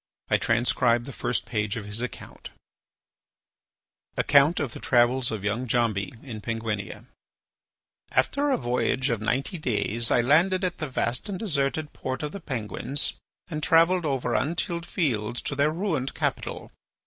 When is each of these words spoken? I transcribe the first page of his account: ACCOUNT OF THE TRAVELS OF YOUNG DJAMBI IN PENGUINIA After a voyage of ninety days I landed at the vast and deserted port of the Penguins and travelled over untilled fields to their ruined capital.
I 0.31 0.37
transcribe 0.37 1.05
the 1.05 1.11
first 1.13 1.45
page 1.45 1.75
of 1.77 1.85
his 1.85 2.01
account: 2.01 2.49
ACCOUNT 4.17 4.59
OF 4.59 4.73
THE 4.73 4.79
TRAVELS 4.79 5.29
OF 5.29 5.43
YOUNG 5.43 5.67
DJAMBI 5.67 6.23
IN 6.23 6.41
PENGUINIA 6.41 7.05
After 8.11 8.49
a 8.49 8.57
voyage 8.57 9.11
of 9.11 9.21
ninety 9.21 9.59
days 9.59 10.09
I 10.09 10.21
landed 10.21 10.63
at 10.63 10.79
the 10.79 10.89
vast 10.89 11.29
and 11.29 11.37
deserted 11.37 11.93
port 11.93 12.23
of 12.23 12.31
the 12.31 12.39
Penguins 12.39 13.13
and 13.47 13.61
travelled 13.61 14.07
over 14.07 14.33
untilled 14.33 14.87
fields 14.87 15.39
to 15.43 15.55
their 15.55 15.69
ruined 15.69 16.15
capital. 16.15 16.71